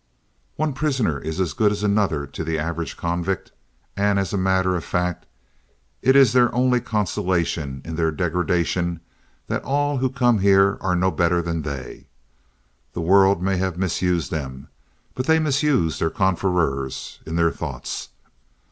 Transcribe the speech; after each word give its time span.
One 0.55 0.73
prisoner 0.73 1.19
is 1.19 1.39
as 1.39 1.53
good 1.53 1.71
as 1.71 1.83
another 1.83 2.25
to 2.25 2.43
the 2.43 2.57
average 2.57 2.97
convict; 2.97 3.51
as 3.95 4.33
a 4.33 4.35
matter 4.35 4.75
of 4.75 4.83
fact, 4.83 5.27
it 6.01 6.15
is 6.15 6.33
their 6.33 6.51
only 6.55 6.81
consolation 6.81 7.83
in 7.85 7.97
their 7.97 8.09
degradation 8.09 8.99
that 9.45 9.61
all 9.63 9.99
who 9.99 10.09
come 10.09 10.39
here 10.39 10.79
are 10.81 10.95
no 10.95 11.11
better 11.11 11.39
than 11.43 11.61
they. 11.61 12.07
The 12.93 13.01
world 13.01 13.43
may 13.43 13.57
have 13.57 13.77
misused 13.77 14.31
them; 14.31 14.69
but 15.13 15.27
they 15.27 15.37
misuse 15.37 15.99
their 15.99 16.09
confreres 16.09 17.19
in 17.27 17.35
their 17.35 17.51
thoughts. 17.51 18.09